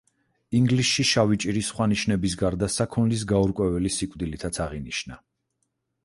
[0.59, 5.19] ინგლისში შავი ჭირი სხვა ნიშნების გარდა საქონლის გაურკვეველი სიკვდილითაც აღინიშნა.